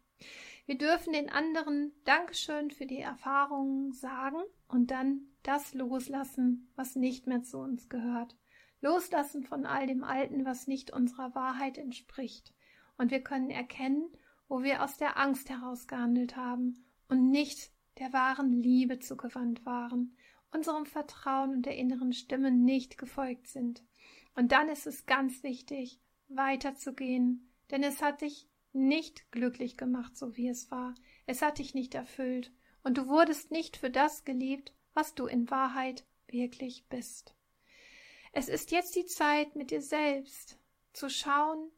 [0.66, 7.26] Wir dürfen den anderen Dankeschön für die Erfahrungen sagen und dann das loslassen, was nicht
[7.26, 8.36] mehr zu uns gehört.
[8.80, 12.54] Loslassen von all dem Alten, was nicht unserer Wahrheit entspricht.
[13.00, 14.12] Und wir können erkennen,
[14.46, 20.14] wo wir aus der Angst heraus gehandelt haben und nicht der wahren Liebe zugewandt waren,
[20.52, 23.82] unserem Vertrauen und der inneren Stimme nicht gefolgt sind.
[24.34, 30.36] Und dann ist es ganz wichtig, weiterzugehen, denn es hat dich nicht glücklich gemacht, so
[30.36, 30.94] wie es war.
[31.24, 35.48] Es hat dich nicht erfüllt, und du wurdest nicht für das geliebt, was du in
[35.48, 37.34] Wahrheit wirklich bist.
[38.34, 40.58] Es ist jetzt die Zeit, mit dir selbst
[40.92, 41.70] zu schauen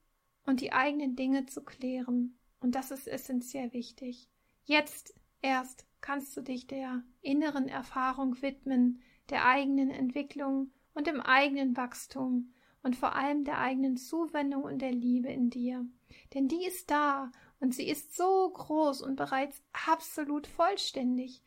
[0.44, 4.28] und die eigenen Dinge zu klären, und das ist essentiell wichtig.
[4.64, 9.00] Jetzt erst kannst du dich der inneren Erfahrung widmen,
[9.30, 12.52] der eigenen Entwicklung und dem eigenen Wachstum
[12.82, 15.86] und vor allem der eigenen Zuwendung und der Liebe in dir.
[16.34, 21.42] Denn die ist da und sie ist so groß und bereits absolut vollständig.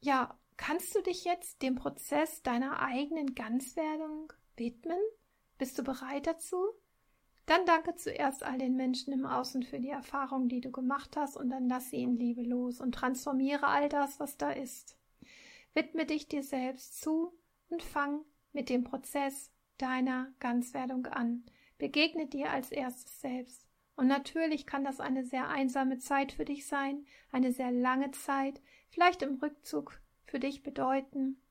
[0.00, 4.98] Ja, kannst du dich jetzt dem Prozess deiner eigenen Ganzwerdung widmen?
[5.58, 6.56] Bist du bereit dazu?
[7.50, 11.36] Dann danke zuerst all den Menschen im Außen für die Erfahrung, die du gemacht hast,
[11.36, 14.96] und dann lass sie in Liebe los und transformiere all das, was da ist.
[15.74, 17.32] Widme dich dir selbst zu
[17.68, 18.20] und fang
[18.52, 21.44] mit dem Prozess deiner Ganzwerdung an.
[21.76, 23.66] Begegne dir als erstes selbst.
[23.96, 28.62] Und natürlich kann das eine sehr einsame Zeit für dich sein, eine sehr lange Zeit,
[28.90, 31.42] vielleicht im Rückzug für dich bedeuten.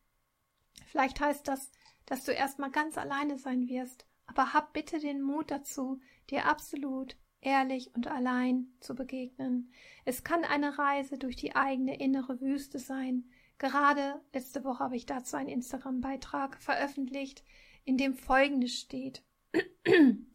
[0.86, 1.74] Vielleicht heißt das,
[2.06, 7.18] dass du erstmal ganz alleine sein wirst aber hab bitte den Mut dazu, dir absolut
[7.42, 9.72] ehrlich und allein zu begegnen.
[10.06, 13.30] Es kann eine Reise durch die eigene innere Wüste sein.
[13.58, 17.44] Gerade letzte Woche habe ich dazu einen Instagram-Beitrag veröffentlicht,
[17.86, 19.24] in dem folgendes steht.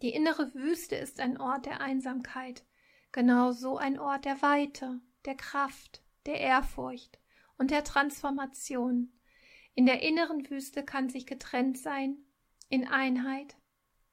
[0.03, 2.65] Die innere Wüste ist ein Ort der Einsamkeit,
[3.13, 7.21] genauso ein Ort der Weite, der Kraft, der Ehrfurcht
[7.59, 9.13] und der Transformation.
[9.75, 12.17] In der inneren Wüste kann sich getrennt sein,
[12.69, 13.57] in Einheit,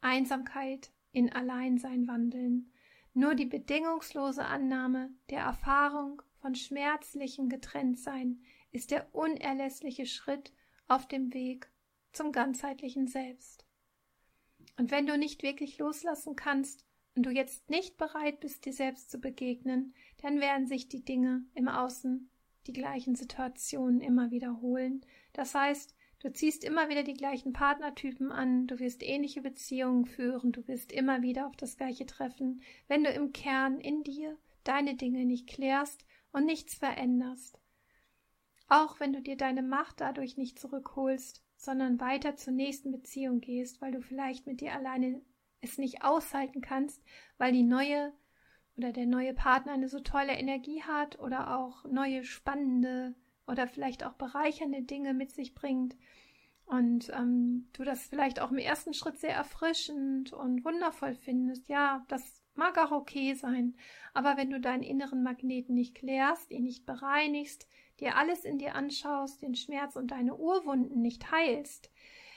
[0.02, 2.72] Einsamkeit, in Alleinsein wandeln,
[3.14, 10.54] nur die bedingungslose Annahme der Erfahrung von schmerzlichem Getrenntsein ist der unerlässliche Schritt
[10.88, 11.70] auf dem Weg
[12.14, 13.66] zum ganzheitlichen Selbst.
[14.78, 16.86] Und wenn du nicht wirklich loslassen kannst
[17.16, 21.46] und du jetzt nicht bereit bist, dir selbst zu begegnen, dann werden sich die Dinge
[21.54, 22.30] im Außen
[22.68, 25.06] die gleichen Situationen immer wiederholen.
[25.34, 30.52] Das heißt, du ziehst immer wieder die gleichen Partnertypen an, du wirst ähnliche Beziehungen führen,
[30.52, 34.96] du wirst immer wieder auf das gleiche treffen, wenn du im Kern in dir deine
[34.96, 37.60] Dinge nicht klärst und nichts veränderst.
[38.68, 43.82] Auch wenn du dir deine Macht dadurch nicht zurückholst, sondern weiter zur nächsten Beziehung gehst,
[43.82, 45.22] weil du vielleicht mit dir alleine
[45.60, 47.04] es nicht aushalten kannst,
[47.38, 48.14] weil die neue
[48.78, 53.14] oder der neue Partner eine so tolle Energie hat oder auch neue spannende
[53.48, 55.96] oder vielleicht auch bereichernde Dinge mit sich bringt
[56.72, 62.06] und ähm, du das vielleicht auch im ersten Schritt sehr erfrischend und wundervoll findest, ja,
[62.08, 63.76] das mag auch okay sein.
[64.14, 67.68] Aber wenn du deinen inneren Magneten nicht klärst, ihn nicht bereinigst,
[68.00, 71.92] dir alles in dir anschaust, den Schmerz und deine Urwunden nicht heilst,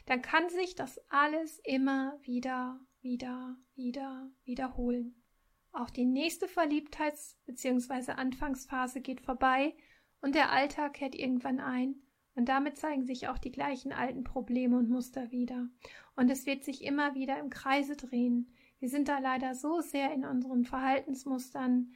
[0.06, 5.22] dann kann sich das alles immer wieder, wieder, wieder wiederholen.
[5.70, 8.12] Auch die nächste Verliebtheits- bzw.
[8.12, 9.76] Anfangsphase geht vorbei
[10.24, 11.96] und der Alltag kehrt irgendwann ein
[12.34, 15.68] und damit zeigen sich auch die gleichen alten Probleme und Muster wieder.
[16.16, 18.50] Und es wird sich immer wieder im Kreise drehen.
[18.80, 21.92] Wir sind da leider so sehr in unseren Verhaltensmustern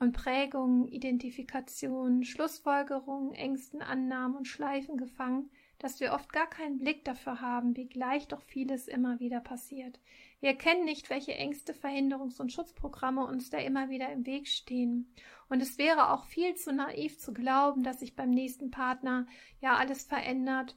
[0.00, 7.04] und Prägungen, Identifikation, Schlussfolgerungen, Ängsten, Annahmen und Schleifen gefangen, dass wir oft gar keinen Blick
[7.04, 10.00] dafür haben, wie gleich doch vieles immer wieder passiert.
[10.40, 15.12] Wir erkennen nicht, welche Ängste, Verhinderungs- und Schutzprogramme uns da immer wieder im Weg stehen.
[15.48, 19.26] Und es wäre auch viel zu naiv zu glauben, dass sich beim nächsten Partner
[19.60, 20.76] ja alles verändert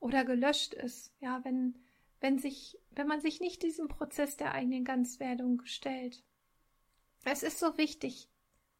[0.00, 1.14] oder gelöscht ist.
[1.20, 1.74] Ja, wenn,
[2.20, 6.22] wenn sich, wenn man sich nicht diesem Prozess der eigenen Ganzwerdung stellt.
[7.24, 8.28] Es ist so wichtig,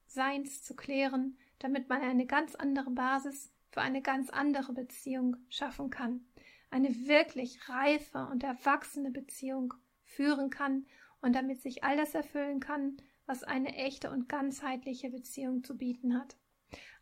[0.06, 5.90] Seins zu klären, damit man eine ganz andere Basis für eine ganz andere Beziehung schaffen
[5.90, 6.24] kann.
[6.70, 10.86] Eine wirklich reife und erwachsene Beziehung führen kann
[11.20, 16.18] und damit sich all das erfüllen kann, was eine echte und ganzheitliche Beziehung zu bieten
[16.18, 16.36] hat.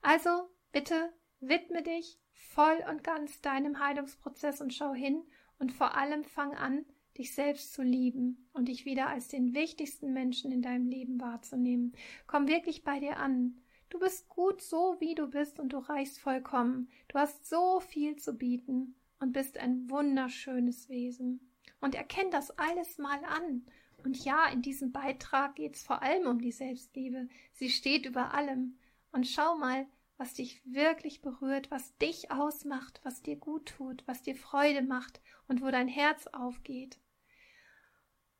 [0.00, 0.30] Also
[0.70, 5.22] bitte widme dich voll und ganz deinem Heilungsprozess und schau hin
[5.58, 6.84] und vor allem fang an,
[7.18, 11.92] dich selbst zu lieben und dich wieder als den wichtigsten Menschen in deinem Leben wahrzunehmen.
[12.26, 13.59] Komm wirklich bei dir an.
[13.90, 16.88] Du bist gut so, wie du bist und du reichst vollkommen.
[17.08, 21.52] Du hast so viel zu bieten und bist ein wunderschönes Wesen.
[21.80, 23.66] Und erkenn das alles mal an.
[24.04, 27.28] Und ja, in diesem Beitrag geht es vor allem um die Selbstliebe.
[27.52, 28.78] Sie steht über allem.
[29.10, 29.86] Und schau mal,
[30.18, 35.20] was dich wirklich berührt, was dich ausmacht, was dir gut tut, was dir Freude macht
[35.48, 37.00] und wo dein Herz aufgeht.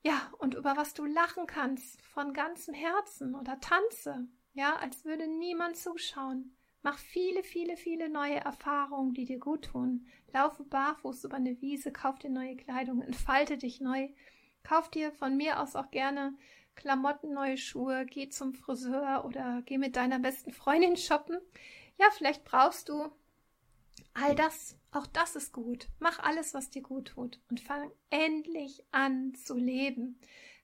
[0.03, 5.27] Ja, und über was du lachen kannst von ganzem Herzen oder tanze ja, als würde
[5.27, 6.57] niemand zuschauen.
[6.83, 10.07] Mach viele, viele, viele neue Erfahrungen, die dir gut tun.
[10.33, 14.09] Laufe barfuß über eine Wiese, kauf dir neue Kleidung, entfalte dich neu.
[14.63, 16.35] Kauf dir von mir aus auch gerne
[16.77, 21.39] Klamotten, neue Schuhe, geh zum Friseur oder geh mit deiner besten Freundin shoppen.
[21.99, 23.11] Ja, vielleicht brauchst du
[24.15, 24.79] all das.
[24.93, 25.89] Auch das ist gut.
[25.99, 30.19] Mach alles, was dir gut tut und fang endlich an zu leben.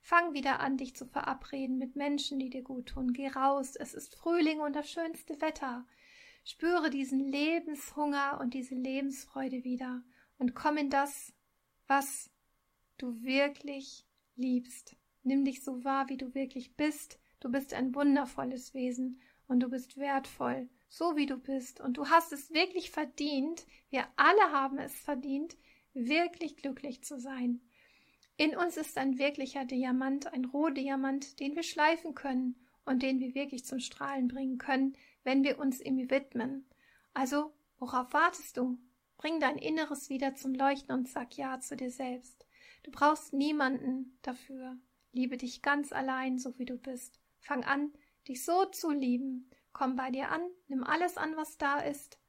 [0.07, 3.11] Fang wieder an, dich zu verabreden mit Menschen, die dir gut tun.
[3.11, 5.85] Geh raus, es ist Frühling und das schönste Wetter.
[6.45, 10.01] Spüre diesen Lebenshunger und diese Lebensfreude wieder
[10.37, 11.33] und komm in das,
[11.87, 12.29] was
[12.97, 14.05] du wirklich
[14.37, 14.95] liebst.
[15.23, 17.19] Nimm dich so wahr, wie du wirklich bist.
[17.41, 21.81] Du bist ein wundervolles Wesen und du bist wertvoll, so wie du bist.
[21.81, 25.57] Und du hast es wirklich verdient, wir alle haben es verdient,
[25.93, 27.59] wirklich glücklich zu sein.
[28.37, 33.33] In uns ist ein wirklicher Diamant, ein Rohdiamant, den wir schleifen können und den wir
[33.33, 36.65] wirklich zum Strahlen bringen können, wenn wir uns ihm widmen.
[37.15, 38.77] Also, worauf wartest du?
[39.17, 42.45] Bring dein Inneres wieder zum Leuchten und sag Ja zu dir selbst.
[42.83, 44.77] Du brauchst niemanden dafür.
[45.11, 47.19] Liebe dich ganz allein, so wie du bist.
[47.39, 47.91] Fang an,
[48.27, 49.49] dich so zu lieben.
[49.73, 52.19] Komm bei dir an, nimm alles an, was da ist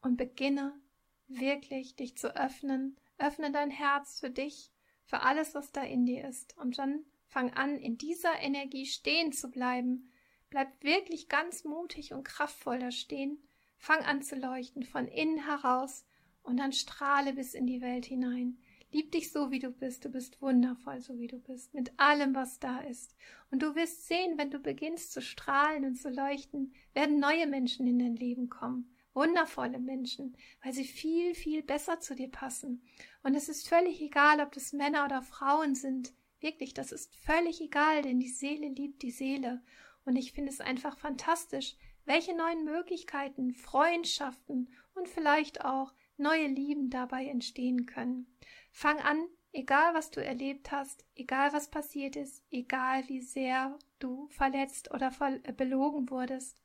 [0.00, 0.80] und beginne
[1.26, 2.96] wirklich dich zu öffnen.
[3.18, 4.70] Öffne dein Herz für dich
[5.06, 6.56] für alles, was da in dir ist.
[6.58, 10.12] Und dann fang an, in dieser Energie stehen zu bleiben.
[10.50, 13.38] Bleib wirklich ganz mutig und kraftvoll da stehen.
[13.78, 16.04] Fang an zu leuchten von innen heraus
[16.42, 18.58] und dann strahle bis in die Welt hinein.
[18.92, 20.04] Lieb dich so, wie du bist.
[20.04, 23.14] Du bist wundervoll, so wie du bist, mit allem, was da ist.
[23.50, 27.86] Und du wirst sehen, wenn du beginnst zu strahlen und zu leuchten, werden neue Menschen
[27.86, 32.82] in dein Leben kommen wundervolle Menschen, weil sie viel, viel besser zu dir passen.
[33.22, 36.12] Und es ist völlig egal, ob das Männer oder Frauen sind.
[36.38, 39.62] Wirklich, das ist völlig egal, denn die Seele liebt die Seele.
[40.04, 46.90] Und ich finde es einfach fantastisch, welche neuen Möglichkeiten, Freundschaften und vielleicht auch neue Lieben
[46.90, 48.26] dabei entstehen können.
[48.70, 54.28] Fang an, egal was du erlebt hast, egal was passiert ist, egal wie sehr du
[54.28, 55.10] verletzt oder
[55.56, 56.58] belogen wurdest.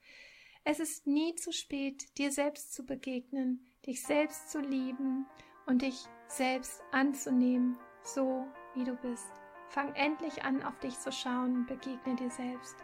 [0.63, 5.25] Es ist nie zu spät, dir selbst zu begegnen, dich selbst zu lieben
[5.65, 8.45] und dich selbst anzunehmen, so
[8.75, 9.31] wie du bist.
[9.69, 12.75] Fang endlich an, auf dich zu schauen, begegne dir selbst.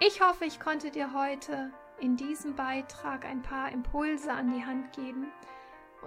[0.00, 4.92] Ich hoffe, ich konnte dir heute in diesem Beitrag ein paar Impulse an die Hand
[4.96, 5.30] geben,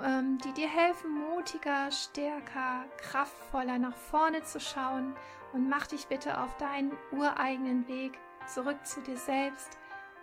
[0.04, 5.16] ähm, die dir helfen, mutiger, stärker, kraftvoller nach vorne zu schauen
[5.54, 8.18] und mach dich bitte auf deinen ureigenen Weg
[8.48, 9.78] zurück zu dir selbst.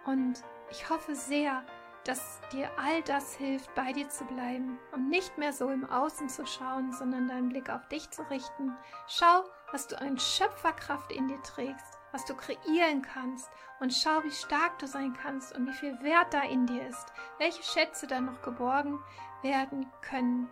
[0.04, 1.62] Und ich hoffe sehr,
[2.04, 6.28] dass dir all das hilft, bei dir zu bleiben und nicht mehr so im Außen
[6.28, 8.76] zu schauen, sondern deinen Blick auf dich zu richten.
[9.08, 13.50] Schau, was du an Schöpferkraft in dir trägst, was du kreieren kannst
[13.80, 17.06] und schau, wie stark du sein kannst und wie viel Wert da in dir ist,
[17.38, 19.00] welche Schätze da noch geborgen
[19.42, 20.50] werden können.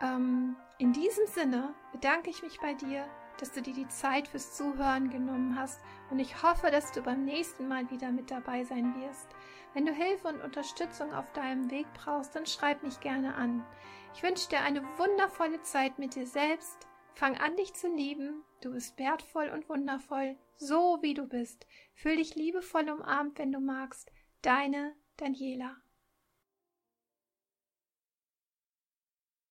[0.00, 3.06] Ähm, in diesem Sinne bedanke ich mich bei dir,
[3.40, 5.80] dass du dir die Zeit fürs Zuhören genommen hast
[6.10, 9.28] und ich hoffe, dass du beim nächsten Mal wieder mit dabei sein wirst.
[9.74, 13.64] Wenn du Hilfe und Unterstützung auf deinem Weg brauchst, dann schreib mich gerne an.
[14.14, 16.86] Ich wünsche dir eine wundervolle Zeit mit dir selbst.
[17.14, 18.42] Fang an, dich zu lieben.
[18.60, 21.66] Du bist wertvoll und wundervoll, so wie du bist.
[21.94, 24.10] Fühl dich liebevoll umarmt, wenn du magst.
[24.42, 25.76] Deine Daniela.